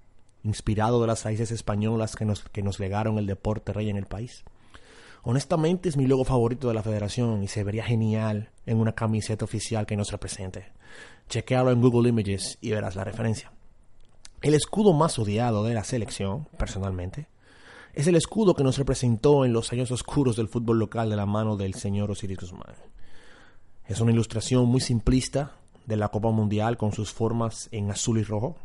inspirado 0.44 1.00
de 1.00 1.06
las 1.06 1.24
raíces 1.24 1.50
españolas 1.50 2.16
que 2.16 2.24
nos, 2.24 2.42
que 2.42 2.62
nos 2.62 2.80
legaron 2.80 3.18
el 3.18 3.26
deporte 3.26 3.72
rey 3.72 3.88
en 3.90 3.96
el 3.96 4.06
país. 4.06 4.44
Honestamente 5.22 5.88
es 5.88 5.96
mi 5.96 6.06
logo 6.06 6.24
favorito 6.24 6.66
de 6.66 6.74
la 6.74 6.82
federación 6.82 7.44
y 7.44 7.48
se 7.48 7.62
vería 7.62 7.84
genial 7.84 8.50
en 8.66 8.78
una 8.78 8.92
camiseta 8.92 9.44
oficial 9.44 9.86
que 9.86 9.96
nos 9.96 10.10
represente. 10.10 10.66
Chequealo 11.28 11.70
en 11.70 11.80
Google 11.80 12.08
Images 12.08 12.58
y 12.60 12.70
verás 12.70 12.96
la 12.96 13.04
referencia. 13.04 13.52
El 14.40 14.54
escudo 14.54 14.92
más 14.92 15.20
odiado 15.20 15.62
de 15.62 15.74
la 15.74 15.84
selección, 15.84 16.48
personalmente, 16.58 17.28
es 17.94 18.08
el 18.08 18.16
escudo 18.16 18.54
que 18.54 18.64
nos 18.64 18.78
representó 18.78 19.44
en 19.44 19.52
los 19.52 19.72
años 19.72 19.92
oscuros 19.92 20.34
del 20.34 20.48
fútbol 20.48 20.80
local 20.80 21.08
de 21.08 21.16
la 21.16 21.26
mano 21.26 21.56
del 21.56 21.74
señor 21.74 22.10
Osiris 22.10 22.40
Guzmán. 22.40 22.74
Es 23.86 24.00
una 24.00 24.10
ilustración 24.10 24.66
muy 24.66 24.80
simplista 24.80 25.52
de 25.86 25.96
la 25.96 26.08
Copa 26.08 26.30
Mundial 26.30 26.76
con 26.76 26.92
sus 26.92 27.12
formas 27.12 27.68
en 27.72 27.90
azul 27.90 28.18
y 28.18 28.22
rojo, 28.22 28.56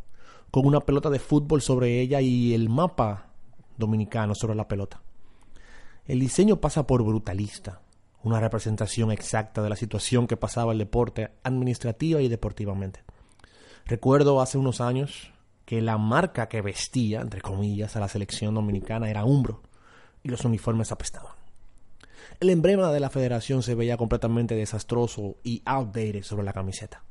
con 0.51 0.65
una 0.65 0.81
pelota 0.81 1.09
de 1.09 1.19
fútbol 1.19 1.61
sobre 1.61 1.99
ella 1.99 2.21
y 2.21 2.53
el 2.53 2.69
mapa 2.69 3.27
dominicano 3.77 4.35
sobre 4.35 4.55
la 4.55 4.67
pelota. 4.67 5.01
El 6.05 6.19
diseño 6.19 6.57
pasa 6.57 6.87
por 6.87 7.03
brutalista, 7.03 7.81
una 8.23 8.39
representación 8.39 9.11
exacta 9.11 9.61
de 9.61 9.69
la 9.69 9.75
situación 9.75 10.27
que 10.27 10.37
pasaba 10.37 10.71
el 10.71 10.77
deporte 10.77 11.31
administrativa 11.43 12.21
y 12.21 12.27
deportivamente. 12.27 13.03
Recuerdo 13.85 14.41
hace 14.41 14.57
unos 14.57 14.81
años 14.81 15.31
que 15.65 15.81
la 15.81 15.97
marca 15.97 16.47
que 16.47 16.61
vestía, 16.61 17.21
entre 17.21 17.41
comillas, 17.41 17.95
a 17.95 17.99
la 17.99 18.07
selección 18.07 18.55
dominicana 18.55 19.09
era 19.09 19.25
Umbro 19.25 19.61
y 20.23 20.29
los 20.29 20.45
uniformes 20.45 20.91
apestaban. 20.91 21.33
El 22.39 22.49
emblema 22.49 22.91
de 22.91 22.99
la 22.99 23.09
federación 23.09 23.63
se 23.63 23.75
veía 23.75 23.97
completamente 23.97 24.55
desastroso 24.55 25.37
y 25.43 25.61
outdated 25.65 26.23
sobre 26.23 26.45
la 26.45 26.53
camiseta. 26.53 27.03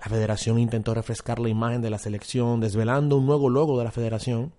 La 0.00 0.06
federación 0.06 0.58
intentó 0.58 0.94
refrescar 0.94 1.38
la 1.38 1.48
imagen 1.48 1.82
de 1.82 1.90
la 1.90 1.98
selección 1.98 2.60
desvelando 2.60 3.16
un 3.16 3.26
nuevo 3.26 3.48
logo 3.48 3.78
de 3.78 3.84
la 3.84 3.90
federación 3.90 4.52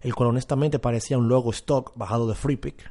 el 0.00 0.14
cual 0.14 0.30
honestamente 0.30 0.78
parecía 0.78 1.18
un 1.18 1.28
logo 1.28 1.50
stock 1.50 1.92
bajado 1.96 2.28
de 2.28 2.34
FreePic, 2.34 2.90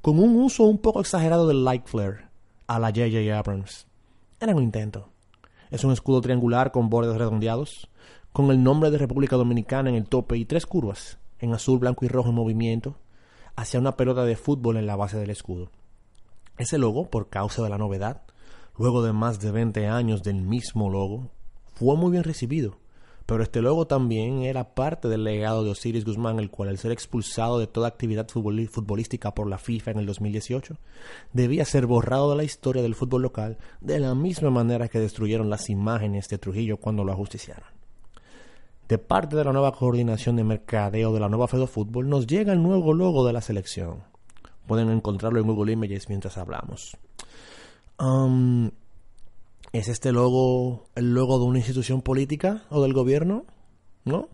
con 0.00 0.18
un 0.18 0.36
uso 0.36 0.64
un 0.64 0.78
poco 0.78 1.00
exagerado 1.00 1.46
del 1.46 1.64
light 1.64 1.86
flare 1.86 2.28
a 2.66 2.78
la 2.78 2.88
J.J. 2.88 3.38
Abrams. 3.38 3.86
Era 4.40 4.54
un 4.54 4.62
intento. 4.62 5.08
Es 5.70 5.84
un 5.84 5.92
escudo 5.92 6.20
triangular 6.20 6.72
con 6.72 6.88
bordes 6.88 7.16
redondeados, 7.16 7.88
con 8.32 8.50
el 8.50 8.62
nombre 8.62 8.90
de 8.90 8.98
República 8.98 9.36
Dominicana 9.36 9.90
en 9.90 9.96
el 9.96 10.08
tope 10.08 10.36
y 10.38 10.44
tres 10.44 10.64
curvas, 10.64 11.18
en 11.38 11.52
azul, 11.52 11.78
blanco 11.78 12.04
y 12.04 12.08
rojo 12.08 12.30
en 12.30 12.36
movimiento, 12.36 12.96
hacia 13.56 13.80
una 13.80 13.96
pelota 13.96 14.24
de 14.24 14.36
fútbol 14.36 14.76
en 14.76 14.86
la 14.86 14.96
base 14.96 15.18
del 15.18 15.30
escudo. 15.30 15.70
Ese 16.56 16.78
logo, 16.78 17.10
por 17.10 17.28
causa 17.28 17.62
de 17.62 17.68
la 17.68 17.78
novedad, 17.78 18.22
luego 18.78 19.02
de 19.02 19.12
más 19.12 19.40
de 19.40 19.50
20 19.50 19.86
años 19.86 20.22
del 20.22 20.42
mismo 20.42 20.90
logo, 20.90 21.30
fue 21.74 21.96
muy 21.96 22.12
bien 22.12 22.24
recibido 22.24 22.78
pero 23.28 23.42
este 23.42 23.60
logo 23.60 23.86
también 23.86 24.40
era 24.40 24.74
parte 24.74 25.06
del 25.06 25.22
legado 25.22 25.62
de 25.62 25.72
Osiris 25.72 26.06
Guzmán, 26.06 26.38
el 26.38 26.48
cual 26.48 26.70
al 26.70 26.78
ser 26.78 26.92
expulsado 26.92 27.58
de 27.58 27.66
toda 27.66 27.86
actividad 27.86 28.26
futbolística 28.26 29.34
por 29.34 29.46
la 29.50 29.58
FIFA 29.58 29.90
en 29.90 29.98
el 29.98 30.06
2018, 30.06 30.78
debía 31.34 31.66
ser 31.66 31.84
borrado 31.84 32.30
de 32.30 32.38
la 32.38 32.44
historia 32.44 32.80
del 32.80 32.94
fútbol 32.94 33.20
local 33.20 33.58
de 33.82 34.00
la 34.00 34.14
misma 34.14 34.48
manera 34.48 34.88
que 34.88 34.98
destruyeron 34.98 35.50
las 35.50 35.68
imágenes 35.68 36.26
de 36.30 36.38
Trujillo 36.38 36.78
cuando 36.78 37.04
lo 37.04 37.12
ajusticiaron. 37.12 37.68
De 38.88 38.96
parte 38.96 39.36
de 39.36 39.44
la 39.44 39.52
nueva 39.52 39.72
coordinación 39.72 40.36
de 40.36 40.44
mercadeo 40.44 41.12
de 41.12 41.20
la 41.20 41.28
nueva 41.28 41.48
Fedo 41.48 41.66
Fútbol 41.66 42.08
nos 42.08 42.26
llega 42.26 42.54
el 42.54 42.62
nuevo 42.62 42.94
logo 42.94 43.26
de 43.26 43.34
la 43.34 43.42
selección. 43.42 44.04
Pueden 44.66 44.88
encontrarlo 44.88 45.38
en 45.38 45.48
Google 45.48 45.72
Images 45.72 46.08
mientras 46.08 46.38
hablamos. 46.38 46.96
¿Es 49.72 49.88
este 49.88 50.12
logo 50.12 50.86
el 50.94 51.14
logo 51.14 51.38
de 51.38 51.44
una 51.44 51.58
institución 51.58 52.00
política 52.00 52.64
o 52.70 52.82
del 52.82 52.92
gobierno? 52.92 53.44
¿No? 54.04 54.28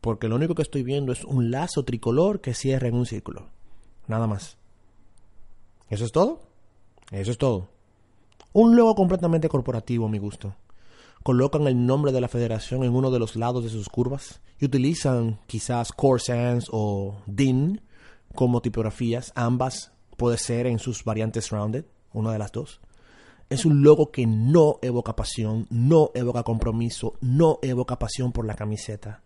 Porque 0.00 0.28
lo 0.28 0.36
único 0.36 0.54
que 0.54 0.62
estoy 0.62 0.82
viendo 0.82 1.12
es 1.12 1.24
un 1.24 1.50
lazo 1.50 1.84
tricolor 1.84 2.40
que 2.40 2.54
cierra 2.54 2.88
en 2.88 2.94
un 2.94 3.06
círculo. 3.06 3.48
Nada 4.06 4.26
más. 4.26 4.58
¿Eso 5.88 6.04
es 6.04 6.12
todo? 6.12 6.42
Eso 7.10 7.30
es 7.30 7.38
todo. 7.38 7.68
Un 8.52 8.76
logo 8.76 8.94
completamente 8.94 9.48
corporativo 9.48 10.06
a 10.06 10.10
mi 10.10 10.18
gusto. 10.18 10.56
Colocan 11.22 11.66
el 11.66 11.86
nombre 11.86 12.12
de 12.12 12.20
la 12.20 12.28
federación 12.28 12.84
en 12.84 12.94
uno 12.94 13.10
de 13.10 13.18
los 13.18 13.36
lados 13.36 13.64
de 13.64 13.70
sus 13.70 13.88
curvas 13.88 14.40
y 14.58 14.66
utilizan 14.66 15.40
quizás 15.46 15.92
Corsans 15.92 16.68
o 16.70 17.22
DIN 17.26 17.80
como 18.34 18.60
tipografías. 18.60 19.32
Ambas 19.34 19.92
puede 20.16 20.36
ser 20.36 20.66
en 20.66 20.78
sus 20.78 21.04
variantes 21.04 21.50
rounded, 21.50 21.84
una 22.12 22.32
de 22.32 22.38
las 22.38 22.52
dos. 22.52 22.80
Es 23.50 23.64
un 23.64 23.82
logo 23.82 24.10
que 24.10 24.26
no 24.26 24.78
evoca 24.82 25.16
pasión, 25.16 25.66
no 25.70 26.10
evoca 26.14 26.42
compromiso, 26.42 27.14
no 27.20 27.58
evoca 27.62 27.98
pasión 27.98 28.32
por 28.32 28.46
la 28.46 28.54
camiseta. 28.54 29.22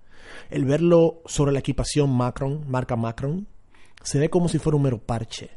El 0.51 0.65
verlo 0.65 1.23
sobre 1.27 1.53
la 1.53 1.61
equipación 1.61 2.11
Macron, 2.11 2.65
marca 2.69 2.97
Macron, 2.97 3.47
se 4.03 4.19
ve 4.19 4.31
como 4.31 4.49
si 4.49 4.59
fuera 4.59 4.77
un 4.77 4.83
mero 4.83 4.99
parche. 4.99 5.51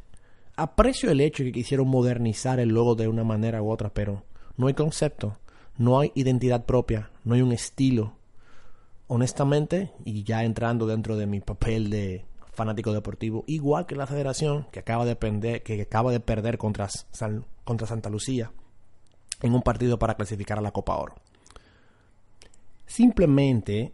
Aprecio 0.55 1.09
el 1.11 1.21
hecho 1.21 1.43
de 1.43 1.49
que 1.49 1.59
quisieron 1.59 1.87
modernizar 1.87 2.59
el 2.59 2.69
logo 2.69 2.95
de 2.95 3.07
una 3.07 3.23
manera 3.23 3.61
u 3.61 3.69
otra, 3.69 3.93
pero 3.93 4.23
no 4.57 4.67
hay 4.67 4.73
concepto, 4.73 5.37
no 5.77 5.99
hay 5.99 6.11
identidad 6.15 6.65
propia, 6.65 7.09
no 7.23 7.35
hay 7.35 7.41
un 7.41 7.51
estilo. 7.51 8.13
Honestamente, 9.07 9.91
y 10.05 10.23
ya 10.23 10.43
entrando 10.43 10.85
dentro 10.85 11.17
de 11.17 11.25
mi 11.25 11.39
papel 11.41 11.89
de 11.89 12.25
fanático 12.51 12.93
deportivo, 12.93 13.43
igual 13.47 13.85
que 13.85 13.95
la 13.95 14.07
federación 14.07 14.67
que 14.71 14.79
acaba 14.79 15.05
de, 15.05 15.61
que 15.63 15.81
acaba 15.81 16.11
de 16.11 16.19
perder 16.19 16.57
contra, 16.57 16.89
contra 17.63 17.87
Santa 17.87 18.09
Lucía 18.09 18.51
en 19.41 19.53
un 19.53 19.61
partido 19.61 19.97
para 19.97 20.15
clasificar 20.15 20.57
a 20.57 20.61
la 20.61 20.71
Copa 20.71 20.97
Oro. 20.97 21.15
Simplemente 22.85 23.93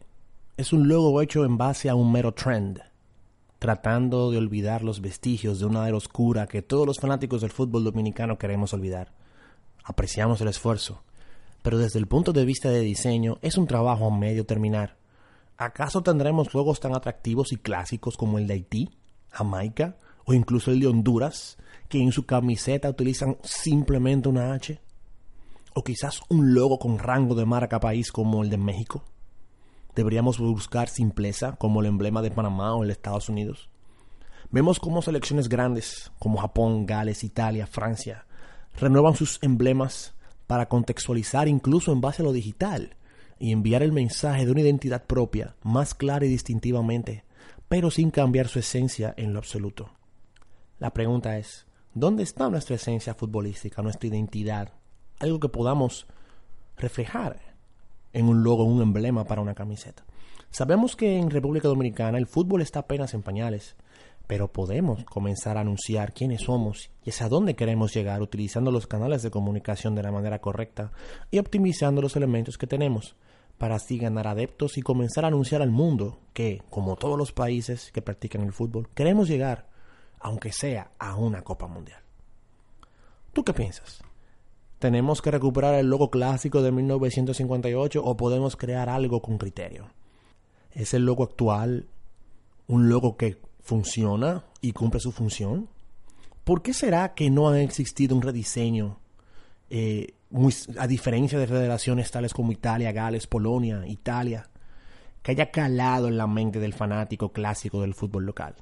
es 0.57 0.73
un 0.73 0.87
logo 0.87 1.21
hecho 1.21 1.45
en 1.45 1.57
base 1.57 1.89
a 1.89 1.95
un 1.95 2.11
mero 2.11 2.33
trend, 2.33 2.81
tratando 3.59 4.31
de 4.31 4.37
olvidar 4.37 4.83
los 4.83 5.01
vestigios 5.01 5.59
de 5.59 5.65
una 5.65 5.87
era 5.87 5.97
oscura 5.97 6.47
que 6.47 6.61
todos 6.61 6.85
los 6.85 6.99
fanáticos 6.99 7.41
del 7.41 7.51
fútbol 7.51 7.83
dominicano 7.83 8.37
queremos 8.37 8.73
olvidar. 8.73 9.13
Apreciamos 9.83 10.41
el 10.41 10.47
esfuerzo, 10.49 11.03
pero 11.61 11.77
desde 11.77 11.99
el 11.99 12.07
punto 12.07 12.33
de 12.33 12.45
vista 12.45 12.69
de 12.69 12.81
diseño 12.81 13.37
es 13.41 13.57
un 13.57 13.67
trabajo 13.67 14.07
a 14.07 14.17
medio 14.17 14.45
terminar. 14.45 14.97
¿Acaso 15.57 16.03
tendremos 16.03 16.53
logos 16.53 16.79
tan 16.79 16.95
atractivos 16.95 17.51
y 17.51 17.57
clásicos 17.57 18.15
como 18.15 18.37
el 18.37 18.45
de 18.45 18.53
Haití, 18.53 18.89
Jamaica 19.29 19.97
o 20.25 20.33
incluso 20.33 20.71
el 20.71 20.79
de 20.79 20.87
Honduras, 20.87 21.57
que 21.89 21.99
en 21.99 22.11
su 22.11 22.25
camiseta 22.25 22.89
utilizan 22.89 23.37
simplemente 23.43 24.29
una 24.29 24.53
H? 24.53 24.79
¿O 25.73 25.83
quizás 25.83 26.21
un 26.29 26.53
logo 26.53 26.77
con 26.77 26.99
rango 26.99 27.33
de 27.33 27.45
marca 27.45 27.79
país 27.79 28.11
como 28.11 28.43
el 28.43 28.49
de 28.49 28.57
México? 28.57 29.03
¿Deberíamos 29.95 30.37
buscar 30.37 30.89
simpleza 30.89 31.55
como 31.55 31.81
el 31.81 31.87
emblema 31.87 32.21
de 32.21 32.29
Panamá 32.29 32.75
o 32.75 32.83
el 32.83 32.89
de 32.89 32.93
Estados 32.93 33.29
Unidos? 33.29 33.69
Vemos 34.51 34.79
cómo 34.79 35.01
selecciones 35.01 35.49
grandes 35.49 36.11
como 36.19 36.37
Japón, 36.37 36.85
Gales, 36.85 37.23
Italia, 37.23 37.65
Francia 37.65 38.27
renuevan 38.79 39.15
sus 39.15 39.39
emblemas 39.41 40.13
para 40.45 40.69
contextualizar 40.69 41.47
incluso 41.47 41.91
en 41.91 42.01
base 42.01 42.21
a 42.21 42.25
lo 42.25 42.31
digital 42.31 42.96
y 43.39 43.51
enviar 43.51 43.83
el 43.83 43.91
mensaje 43.91 44.45
de 44.45 44.51
una 44.51 44.61
identidad 44.61 45.05
propia, 45.05 45.55
más 45.63 45.93
clara 45.93 46.25
y 46.25 46.29
distintivamente, 46.29 47.23
pero 47.67 47.91
sin 47.91 48.11
cambiar 48.11 48.47
su 48.47 48.59
esencia 48.59 49.13
en 49.17 49.33
lo 49.33 49.39
absoluto. 49.39 49.91
La 50.79 50.93
pregunta 50.93 51.37
es, 51.37 51.65
¿dónde 51.93 52.23
está 52.23 52.49
nuestra 52.49 52.75
esencia 52.75 53.13
futbolística, 53.13 53.81
nuestra 53.81 54.07
identidad? 54.07 54.73
Algo 55.19 55.39
que 55.39 55.49
podamos 55.49 56.07
reflejar 56.77 57.39
en 58.13 58.27
un 58.27 58.43
logo, 58.43 58.63
un 58.63 58.81
emblema 58.81 59.25
para 59.25 59.41
una 59.41 59.55
camiseta. 59.55 60.05
Sabemos 60.49 60.95
que 60.95 61.17
en 61.17 61.29
República 61.29 61.67
Dominicana 61.67 62.17
el 62.17 62.27
fútbol 62.27 62.61
está 62.61 62.79
apenas 62.79 63.13
en 63.13 63.21
pañales, 63.21 63.75
pero 64.27 64.51
podemos 64.51 65.05
comenzar 65.05 65.57
a 65.57 65.61
anunciar 65.61 66.13
quiénes 66.13 66.41
somos 66.41 66.91
y 67.03 67.09
hacia 67.09 67.29
dónde 67.29 67.55
queremos 67.55 67.93
llegar 67.93 68.21
utilizando 68.21 68.71
los 68.71 68.85
canales 68.85 69.23
de 69.23 69.31
comunicación 69.31 69.95
de 69.95 70.03
la 70.03 70.11
manera 70.11 70.39
correcta 70.39 70.91
y 71.31 71.39
optimizando 71.39 72.01
los 72.01 72.15
elementos 72.17 72.57
que 72.57 72.67
tenemos 72.67 73.15
para 73.57 73.75
así 73.75 73.97
ganar 73.97 74.27
adeptos 74.27 74.77
y 74.77 74.81
comenzar 74.81 75.23
a 75.23 75.29
anunciar 75.29 75.61
al 75.61 75.71
mundo 75.71 76.19
que, 76.33 76.61
como 76.69 76.95
todos 76.97 77.17
los 77.17 77.31
países 77.31 77.91
que 77.91 78.01
practican 78.01 78.41
el 78.41 78.53
fútbol, 78.53 78.89
queremos 78.93 79.27
llegar, 79.27 79.67
aunque 80.19 80.51
sea 80.51 80.91
a 80.99 81.15
una 81.15 81.41
Copa 81.41 81.67
Mundial. 81.67 82.01
¿Tú 83.33 83.43
qué 83.43 83.53
piensas? 83.53 84.03
¿Tenemos 84.77 85.23
que 85.23 85.31
recuperar 85.31 85.73
el 85.75 85.89
logo 85.89 86.11
clásico 86.11 86.61
de 86.61 86.71
1958 86.71 88.03
o 88.03 88.17
podemos 88.17 88.55
crear 88.55 88.89
algo 88.89 89.21
con 89.21 89.39
criterio? 89.39 89.89
¿Es 90.71 90.93
el 90.93 91.05
logo 91.05 91.23
actual 91.23 91.87
un 92.67 92.89
logo 92.89 93.15
que 93.17 93.37
funciona 93.67 94.45
y 94.61 94.71
cumple 94.71 95.01
su 95.01 95.11
función? 95.11 95.67
¿Por 96.45 96.61
qué 96.61 96.73
será 96.73 97.13
que 97.13 97.29
no 97.29 97.49
ha 97.49 97.61
existido 97.61 98.15
un 98.15 98.21
rediseño 98.21 98.97
eh, 99.69 100.13
a 100.77 100.87
diferencia 100.87 101.37
de 101.37 101.47
federaciones 101.47 102.09
tales 102.09 102.33
como 102.33 102.53
Italia, 102.53 102.93
Gales, 102.93 103.27
Polonia, 103.27 103.85
Italia, 103.85 104.49
que 105.21 105.31
haya 105.31 105.51
calado 105.51 106.07
en 106.07 106.17
la 106.17 106.27
mente 106.27 106.61
del 106.61 106.73
fanático 106.73 107.33
clásico 107.33 107.81
del 107.81 107.93
fútbol 107.93 108.25
local. 108.25 108.55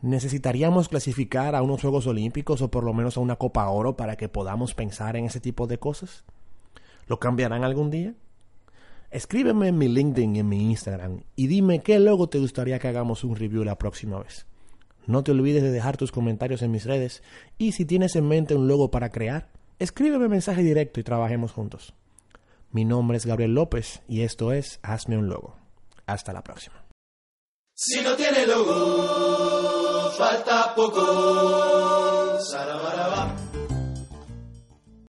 ¿Necesitaríamos 0.00 0.88
clasificar 0.88 1.54
a 1.54 1.62
unos 1.62 1.82
Juegos 1.82 2.06
Olímpicos 2.06 2.62
o 2.62 2.70
por 2.70 2.82
lo 2.82 2.94
menos 2.94 3.18
a 3.18 3.20
una 3.20 3.36
Copa 3.36 3.68
Oro 3.68 3.96
para 3.96 4.16
que 4.16 4.30
podamos 4.30 4.72
pensar 4.72 5.16
en 5.16 5.26
ese 5.26 5.40
tipo 5.40 5.66
de 5.66 5.78
cosas? 5.78 6.24
¿Lo 7.06 7.18
cambiarán 7.18 7.62
algún 7.62 7.90
día? 7.90 8.14
Escríbeme 9.10 9.68
en 9.68 9.78
mi 9.78 9.88
LinkedIn 9.88 10.36
y 10.36 10.38
en 10.40 10.48
mi 10.48 10.70
Instagram 10.70 11.22
y 11.36 11.46
dime 11.46 11.80
qué 11.80 11.98
logo 11.98 12.28
te 12.28 12.38
gustaría 12.38 12.78
que 12.78 12.88
hagamos 12.88 13.24
un 13.24 13.36
review 13.36 13.64
la 13.64 13.78
próxima 13.78 14.20
vez. 14.20 14.46
No 15.06 15.22
te 15.22 15.30
olvides 15.30 15.62
de 15.62 15.70
dejar 15.70 15.96
tus 15.96 16.12
comentarios 16.12 16.62
en 16.62 16.70
mis 16.72 16.84
redes 16.84 17.22
y 17.58 17.72
si 17.72 17.84
tienes 17.84 18.16
en 18.16 18.26
mente 18.26 18.54
un 18.54 18.68
logo 18.68 18.90
para 18.90 19.10
crear, 19.10 19.48
escríbeme 19.78 20.28
mensaje 20.28 20.62
directo 20.62 21.00
y 21.00 21.04
trabajemos 21.04 21.52
juntos. 21.52 21.94
Mi 22.72 22.84
nombre 22.84 23.16
es 23.16 23.26
Gabriel 23.26 23.54
López 23.54 24.02
y 24.08 24.22
esto 24.22 24.52
es 24.52 24.80
Hazme 24.82 25.16
un 25.16 25.28
logo. 25.28 25.56
Hasta 26.06 26.32
la 26.32 26.42
próxima. 26.42 26.84
Si 27.74 28.00
no 28.02 28.16
tiene 28.16 28.46
logo, 28.46 30.10
falta 30.16 30.74
poco. 30.74 32.16